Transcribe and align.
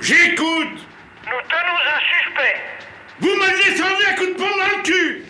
J'écoute 0.00 0.78
Nous 1.24 1.42
tenons 1.48 1.78
un 1.78 2.00
suspect. 2.10 2.56
Vous 3.20 3.36
m'aviez 3.38 3.70
descendu 3.72 4.04
à 4.08 4.12
coup 4.14 4.26
de 4.26 4.32
pompe 4.32 4.58
dans 4.58 4.76
le 4.78 4.82
cul 4.82 5.24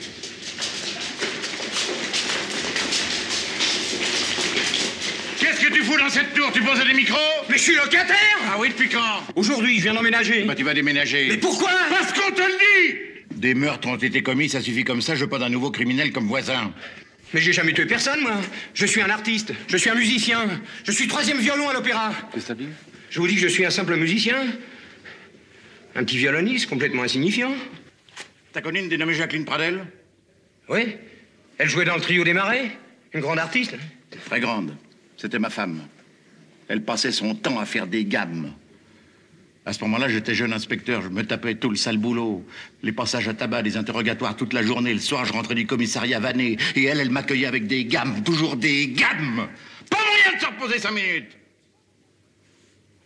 Qu'est-ce 5.39 5.61
que 5.61 5.73
tu 5.73 5.83
fous 5.83 5.97
dans 5.99 6.09
cette 6.09 6.35
tour? 6.35 6.51
Tu 6.53 6.61
poses 6.63 6.85
des 6.87 6.93
micros? 6.95 7.17
Mais 7.49 7.57
je 7.57 7.63
suis 7.63 7.75
locataire 7.75 8.17
Ah 8.53 8.57
oui, 8.59 8.69
depuis 8.69 8.89
quand? 8.89 9.23
Aujourd'hui, 9.37 9.77
je 9.79 9.83
viens 9.85 9.95
d'emménager. 9.95 10.43
Bah 10.45 10.55
tu 10.55 10.65
vas 10.65 10.75
déménager. 10.75 11.29
Mais 11.29 11.37
pourquoi? 11.39 11.71
Parce 11.89 12.13
qu'on 12.13 12.31
te 12.33 12.41
le 12.41 12.47
dit 12.91 12.97
Des 13.37 13.55
meurtres 13.55 13.89
ont 13.89 13.97
été 13.97 14.23
commis, 14.23 14.49
ça 14.49 14.61
suffit 14.61 14.85
comme 14.85 15.01
ça, 15.03 15.15
je 15.15 15.21
veux 15.21 15.31
pas 15.31 15.39
d'un 15.39 15.49
nouveau 15.49 15.71
criminel 15.71 16.13
comme 16.13 16.27
voisin. 16.27 16.73
Mais 17.33 17.41
j'ai 17.41 17.53
jamais 17.53 17.73
tué 17.73 17.87
personne, 17.87 18.21
moi. 18.21 18.33
Je 18.75 18.87
suis 18.87 19.01
un 19.01 19.09
artiste, 19.11 19.53
je 19.69 19.77
suis 19.77 19.89
un 19.89 19.95
musicien, 19.95 20.41
je 20.85 20.93
suis 20.93 21.07
troisième 21.09 21.39
violon 21.39 21.69
à 21.69 21.73
l'opéra. 21.73 22.13
Qu'est-ce 22.33 22.45
que 22.45 22.49
t'as 22.49 22.55
dit 22.55 22.69
Je 23.11 23.19
vous 23.19 23.27
dis 23.27 23.35
que 23.35 23.41
je 23.41 23.49
suis 23.49 23.65
un 23.65 23.71
simple 23.71 23.97
musicien. 23.97 24.37
Un 25.97 26.05
petit 26.05 26.17
violoniste 26.17 26.69
complètement 26.69 27.03
insignifiant. 27.03 27.53
T'as 28.53 28.61
connu 28.61 28.79
une 28.79 28.89
dénommée 28.89 29.15
Jacqueline 29.15 29.45
Pradel? 29.45 29.85
Oui. 30.69 30.97
Elle 31.59 31.69
jouait 31.69 31.85
dans 31.85 31.97
le 31.97 32.01
trio 32.01 32.23
des 32.23 32.33
marais. 32.33 32.71
Une 33.13 33.21
grande 33.21 33.41
artiste. 33.41 33.77
Très 34.27 34.39
grande. 34.39 34.77
C'était 35.17 35.41
ma 35.41 35.51
femme. 35.51 35.83
Elle 36.69 36.85
passait 36.85 37.11
son 37.11 37.35
temps 37.35 37.59
à 37.59 37.67
faire 37.67 37.89
des 37.89 38.05
gammes. 38.05 38.55
À 39.67 39.73
ce 39.73 39.81
moment-là, 39.83 40.09
j'étais 40.09 40.35
jeune 40.35 40.53
inspecteur, 40.53 41.03
je 41.03 41.09
me 41.09 41.23
tapais 41.25 41.57
tout 41.57 41.69
le 41.69 41.77
sale 41.77 41.99
boulot. 41.99 42.47
Les 42.83 42.93
passages 42.93 43.29
à 43.29 43.35
tabac, 43.35 43.63
les 43.63 43.77
interrogatoires 43.77 44.37
toute 44.37 44.53
la 44.53 44.63
journée. 44.63 44.95
Le 44.95 45.01
soir, 45.01 45.25
je 45.25 45.33
rentrais 45.33 45.57
du 45.57 45.67
commissariat 45.67 46.21
vanné. 46.21 46.57
Et 46.77 46.85
elle, 46.85 47.01
elle 47.01 47.11
m'accueillait 47.11 47.47
avec 47.47 47.67
des 47.67 47.85
gammes, 47.85 48.23
toujours 48.23 48.57
des 48.57 48.87
gammes. 48.89 49.49
Pas 49.91 49.99
moyen 49.99 50.37
de 50.37 50.41
se 50.41 50.47
reposer 50.47 50.79
cinq 50.79 50.93
minutes. 50.93 51.40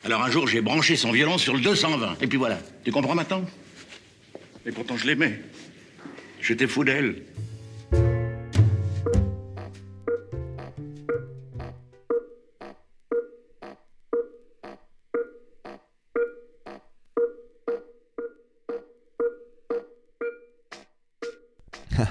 Alors 0.05 0.23
un 0.23 0.31
jour, 0.31 0.47
j'ai 0.47 0.61
branché 0.61 0.97
son 0.97 1.13
violon 1.13 1.39
sur 1.39 1.55
le 1.55 1.61
220. 1.61 2.17
Et 2.21 2.27
puis 2.27 2.37
voilà. 2.37 2.59
Tu 2.85 2.93
comprends 2.93 3.15
maintenant? 3.15 3.43
Et 4.67 4.71
pourtant, 4.71 4.99
je 4.99 5.07
l'aimais. 5.07 5.41
J'étais 6.43 6.67
fou 6.67 6.85
d'elle. 6.85 7.23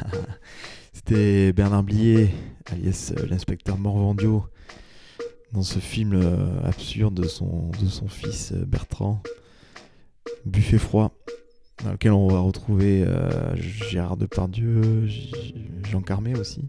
C'était 0.94 1.54
Bernard 1.54 1.84
Blier, 1.84 2.32
alias 2.72 3.14
euh, 3.16 3.28
l'inspecteur 3.28 3.78
Morvandio, 3.78 4.46
dans 5.54 5.62
ce 5.62 5.80
film 5.80 6.14
euh, 6.14 6.62
absurde 6.64 7.14
de 7.14 7.28
son, 7.28 7.70
de 7.80 7.88
son 7.88 8.08
fils 8.08 8.52
euh, 8.54 8.66
Bertrand, 8.66 9.22
Buffet 10.46 10.80
froid, 10.80 11.14
dans 11.84 11.92
lequel 11.92 12.12
on 12.12 12.28
va 12.28 12.40
retrouver 12.40 13.04
euh, 13.08 13.56
Gérard 13.56 14.18
Depardieu, 14.18 15.08
Jean 15.90 16.02
Carmet 16.02 16.38
aussi, 16.38 16.66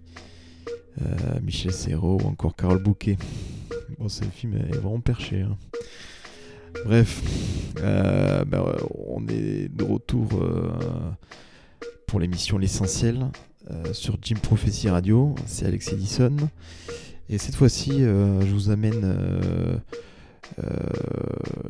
Michel 1.42 1.72
Serrault 1.72 2.20
ou 2.22 2.28
encore 2.28 2.54
Carole 2.54 2.81
Bouquet. 2.82 3.16
Bon, 3.98 4.08
ce 4.08 4.22
film 4.25 4.56
est 4.56 4.76
vraiment 4.76 5.00
perché. 5.00 5.41
hein. 5.41 5.56
Bref, 6.84 7.22
bah, 7.76 8.76
on 9.08 9.26
est 9.28 9.69
de 9.69 9.82
retour 9.84 10.28
pour 12.06 12.20
l'émission 12.20 12.58
L'essentiel 12.58 13.26
sur 13.92 14.19
Jim 14.22 14.37
Prophecy 14.41 14.88
Radio. 14.88 15.34
C'est 15.47 15.66
Alex 15.66 15.92
Edison. 15.92 16.37
Et 17.30 17.38
cette 17.38 17.54
fois-ci, 17.54 18.02
euh, 18.02 18.40
je 18.42 18.52
vous 18.52 18.70
amène 18.70 19.00
euh, 19.02 19.76
euh, 20.62 20.68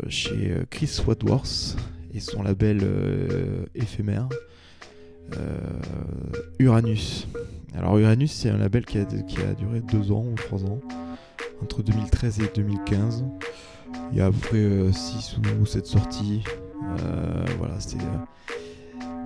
chez 0.09 0.53
Chris 0.69 1.01
Wadsworth 1.07 1.77
et 2.13 2.21
son 2.21 2.43
label 2.43 2.83
éphémère 3.75 4.29
Uranus. 6.59 7.27
Alors 7.75 7.99
Uranus, 7.99 8.33
c'est 8.33 8.51
un 8.51 8.59
label 8.59 8.85
qui 8.85 8.99
a, 8.99 9.05
duré 9.05 9.81
deux 9.81 10.13
ans 10.13 10.25
ou 10.31 10.35
trois 10.35 10.65
ans, 10.65 10.81
entre 11.63 11.83
2013 11.83 12.41
et 12.41 12.51
2015. 12.55 13.25
Il 14.13 14.19
y 14.19 14.21
a 14.21 14.27
à 14.27 14.31
peu 14.31 14.39
près 14.39 14.93
6 14.93 15.39
ou 15.61 15.67
7 15.67 15.87
sorties. 15.87 16.43
Voilà, 17.59 17.79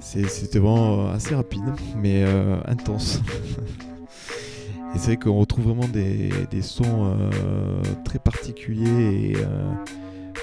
c'était 0.01 0.59
vraiment 0.59 1.11
assez 1.11 1.35
rapide, 1.35 1.65
mais 1.97 2.25
intense. 2.67 3.21
et 4.95 4.99
c'est 4.99 5.07
vrai 5.07 5.17
qu'on 5.17 5.39
retrouve 5.39 5.67
vraiment 5.67 5.89
des, 5.89 6.63
sons 6.63 6.85
euh, 7.05 7.81
très 8.05 8.19
particuliers 8.19 9.33
et 9.33 9.37
euh, 9.37 9.73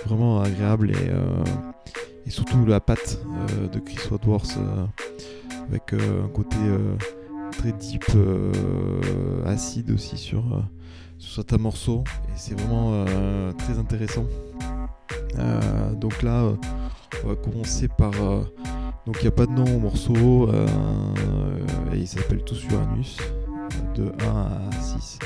vraiment 0.05 0.41
agréables. 0.41 0.91
Et, 0.91 1.09
euh, 1.09 1.43
et 2.25 2.29
surtout 2.29 2.65
la 2.65 2.79
patte 2.79 3.19
de 3.71 3.79
Chris 3.79 3.99
Wadsworth 4.09 4.57
avec 5.69 5.93
un 5.93 6.27
côté 6.29 6.57
très 7.51 7.71
deep, 7.71 8.03
acide 9.45 9.91
aussi 9.91 10.17
sur, 10.17 10.43
certains 11.19 11.59
morceaux. 11.59 12.03
Et 12.29 12.33
c'est 12.35 12.59
vraiment 12.59 13.05
très 13.59 13.77
intéressant. 13.77 14.25
Donc 15.99 16.23
là, 16.23 16.51
on 17.23 17.27
va 17.27 17.35
commencer 17.35 17.87
par. 17.87 18.11
donc 19.05 19.17
il 19.19 19.21
n'y 19.21 19.27
a 19.27 19.31
pas 19.31 19.45
de 19.45 19.51
nom 19.51 19.75
au 19.75 19.79
morceau. 19.79 20.49
et 21.93 21.97
ils 21.97 22.07
s'appellent 22.07 22.43
tous 22.43 22.65
Uranus, 22.71 23.17
de 23.95 24.11
1 24.23 24.27
à 24.27 24.81
6. 24.81 25.19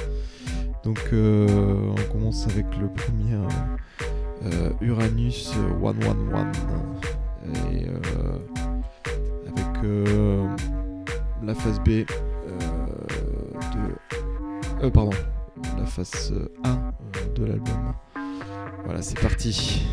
Donc 0.83 0.99
euh, 1.13 1.91
on 1.91 2.11
commence 2.11 2.47
avec 2.47 2.65
le 2.79 2.87
premier 2.87 3.35
euh, 4.45 4.71
Uranus 4.81 5.51
111. 5.51 5.95
Et 7.71 7.87
euh, 7.87 8.37
avec 9.47 10.49
la 11.43 11.55
phase 11.55 11.79
B 11.79 12.05
de. 14.79 14.89
pardon, 14.89 15.11
la 15.77 15.85
phase 15.85 16.33
1 16.63 16.69
euh, 16.69 16.75
de 17.35 17.45
l'album. 17.45 17.93
Voilà, 18.85 19.01
c'est 19.01 19.19
parti. 19.19 19.87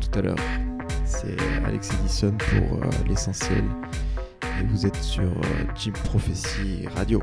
Tout 0.00 0.18
à 0.18 0.22
l'heure, 0.22 0.36
c'est 1.04 1.36
Alex 1.66 1.90
Edison 2.00 2.36
pour 2.38 2.80
l'essentiel. 3.06 3.64
Et 4.60 4.64
vous 4.64 4.86
êtes 4.86 4.96
sur 4.96 5.22
euh, 5.22 5.64
Jim 5.76 5.92
Prophecy 6.04 6.86
Radio. 6.96 7.22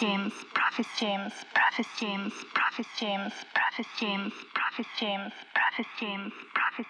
James, 0.00 0.30
James, 0.76 0.88
James, 0.98 1.30
James, 2.00 2.00
James, 2.00 2.32
James, 2.98 3.32
James, 3.98 4.22
James, 4.98 5.32
James, 6.00 6.32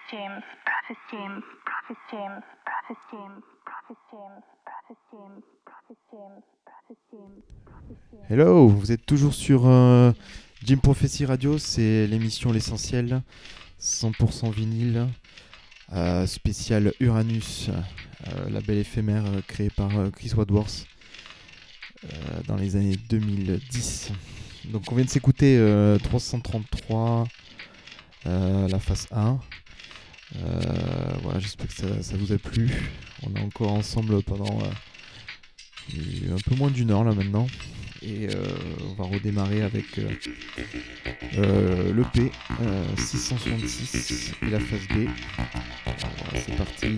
James, 0.09 0.43
James, 1.11 1.43
James, 2.09 2.33
James, 3.11 3.43
James, 6.09 6.37
James. 7.11 7.41
Hello, 8.29 8.69
vous 8.69 8.93
êtes 8.93 9.05
toujours 9.05 9.33
sur 9.33 9.67
euh, 9.67 10.13
Jim 10.63 10.77
Prophecy 10.77 11.25
Radio, 11.25 11.57
c'est 11.57 12.07
l'émission 12.07 12.53
L'Essentiel, 12.53 13.23
100% 13.81 14.51
vinyle, 14.53 15.07
euh, 15.91 16.25
spécial 16.25 16.93
Uranus, 17.01 17.69
euh, 18.27 18.49
label 18.49 18.77
éphémère 18.77 19.25
euh, 19.25 19.41
créé 19.45 19.69
par 19.69 19.97
euh, 19.97 20.09
Chris 20.11 20.31
Wadworth 20.33 20.85
euh, 20.85 20.90
dans 22.47 22.55
les 22.55 22.75
années 22.75 22.97
2010. 23.09 24.11
Donc 24.65 24.91
on 24.91 24.95
vient 24.95 25.05
de 25.05 25.09
s'écouter 25.09 25.57
euh, 25.57 25.97
333, 25.97 27.27
euh, 28.27 28.67
la 28.67 28.79
phase 28.79 29.07
1. 29.11 29.39
Euh, 30.37 30.61
voilà, 31.23 31.39
j'espère 31.39 31.67
que 31.67 31.73
ça, 31.73 32.03
ça 32.03 32.15
vous 32.15 32.31
a 32.31 32.37
plu. 32.37 32.69
On 33.23 33.35
est 33.35 33.41
encore 33.41 33.73
ensemble 33.73 34.21
pendant 34.23 34.59
euh, 34.61 36.35
un 36.35 36.49
peu 36.49 36.55
moins 36.55 36.69
d'une 36.69 36.91
heure 36.91 37.03
là 37.03 37.13
maintenant 37.13 37.47
et 38.03 38.27
euh, 38.27 38.45
on 38.89 38.93
va 38.93 39.05
redémarrer 39.05 39.61
avec 39.61 39.99
euh, 39.99 40.09
euh, 41.37 41.93
le 41.93 42.03
P 42.13 42.31
666 42.97 44.33
et 44.41 44.49
la 44.49 44.59
phase 44.59 44.87
B. 44.87 45.07
C'est 46.35 46.55
parti. 46.55 46.97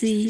Prophecy. 0.00 0.29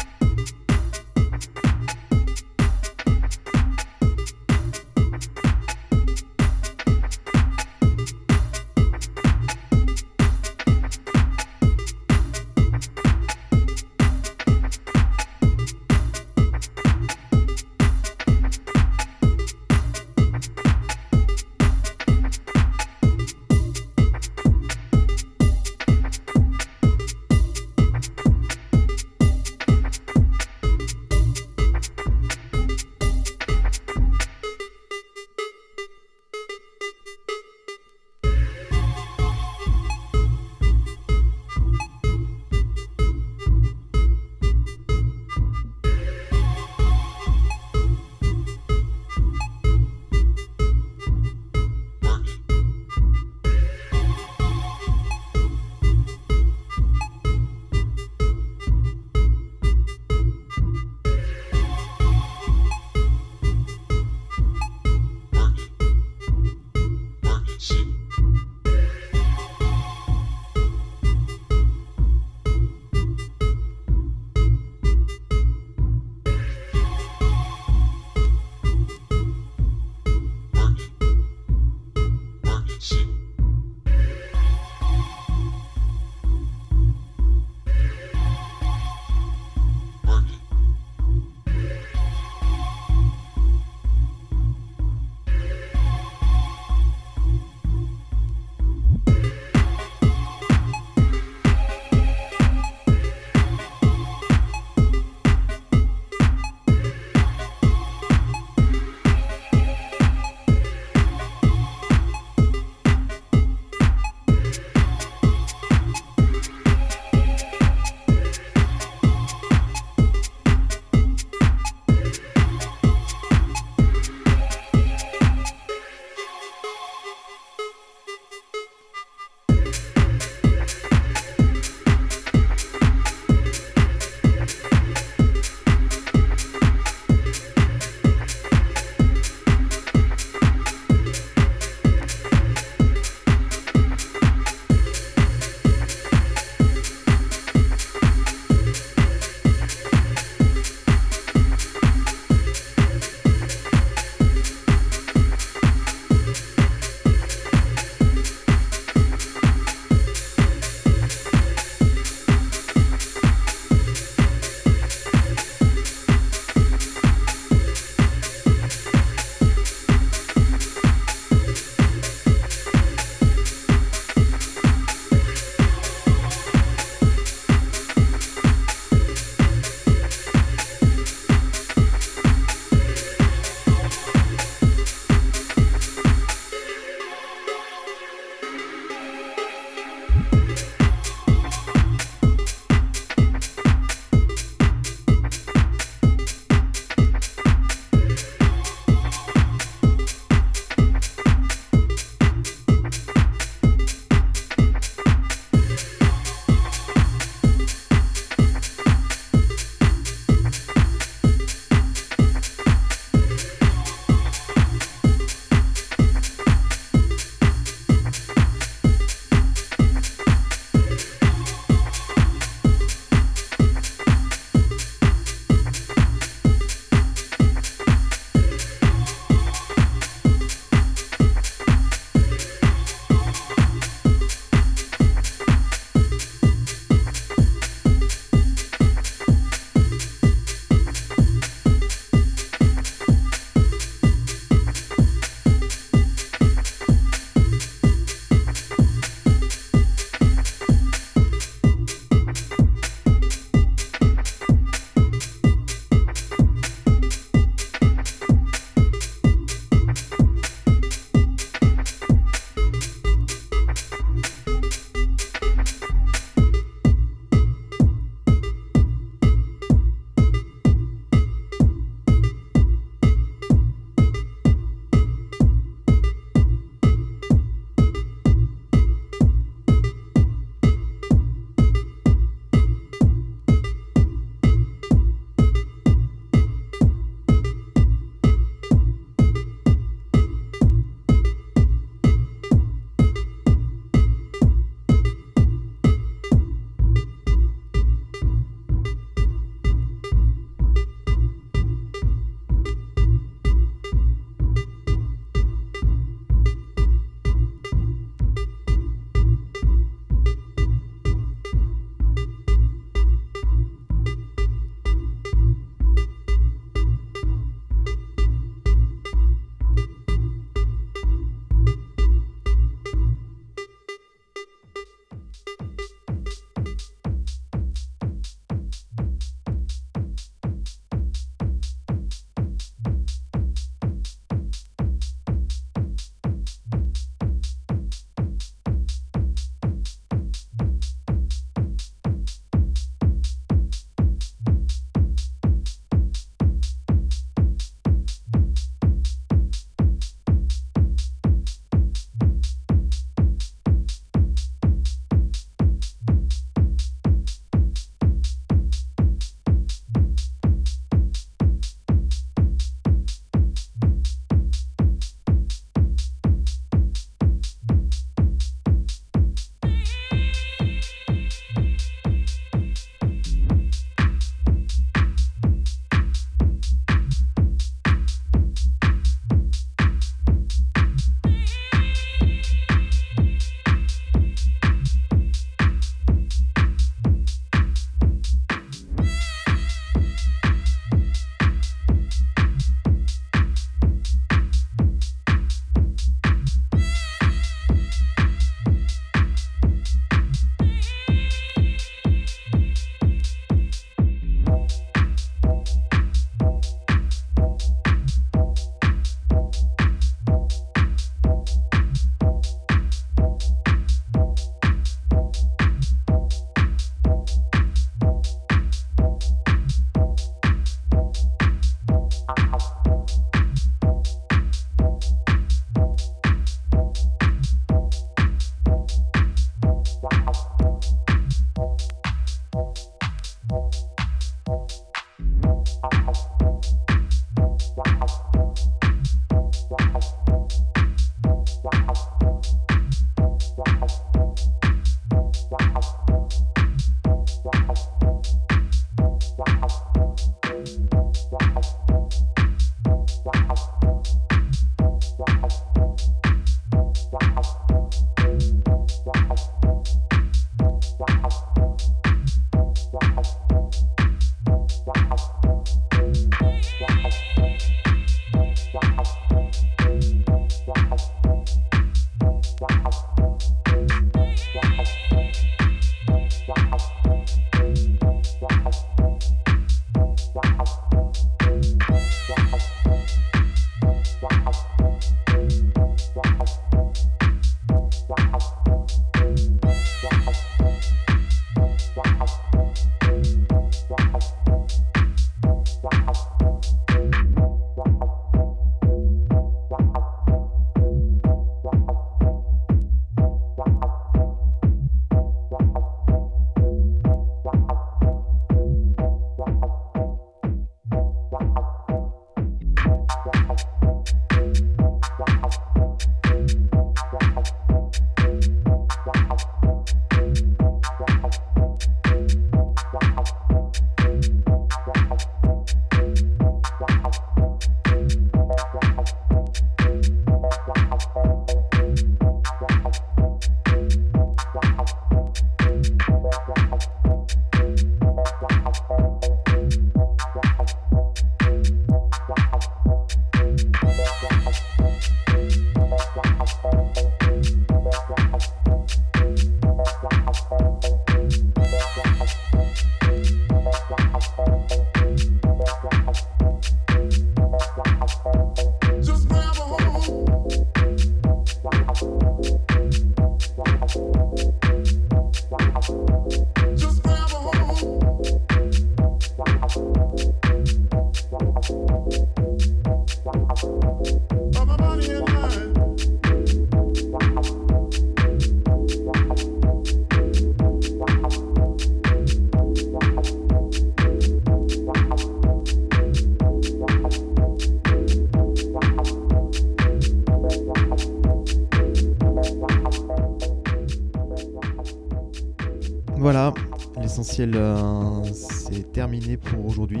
euh, 597.40 598.22
c'est 598.32 598.92
terminé 598.92 599.36
pour 599.36 599.66
aujourd'hui. 599.66 600.00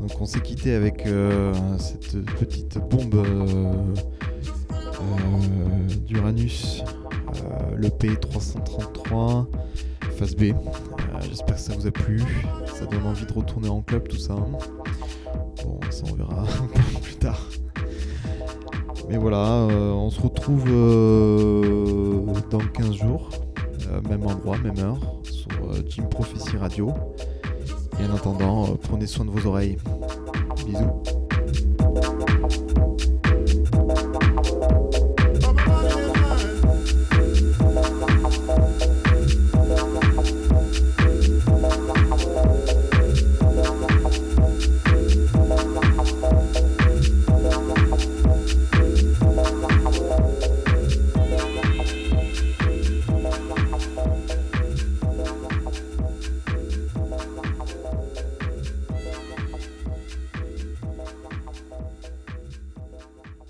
Donc 0.00 0.20
on 0.20 0.26
s'est 0.26 0.40
quitté 0.40 0.74
avec 0.74 1.06
euh, 1.06 1.52
cette 1.78 2.24
petite 2.38 2.78
bombe 2.78 3.14
euh, 3.14 3.72
d'Uranus, 6.06 6.84
le 7.76 7.88
P333 7.88 9.46
phase 10.16 10.36
B. 10.36 10.52
J'espère 11.28 11.56
que 11.56 11.60
ça 11.60 11.74
vous 11.74 11.86
a 11.86 11.90
plu. 11.90 12.22
Ça 12.74 12.86
donne 12.86 13.06
envie 13.06 13.26
de 13.26 13.32
retourner 13.32 13.68
en 13.68 13.82
club 13.82 14.06
tout 14.08 14.18
ça. 14.18 14.34
Bon, 14.34 15.80
ça 15.90 16.04
on 16.10 16.14
verra 16.14 16.44
plus 17.02 17.16
tard. 17.16 17.48
Mais 19.08 19.16
voilà, 19.16 19.42
on 19.42 20.10
se 20.10 20.20
retrouve 20.20 20.64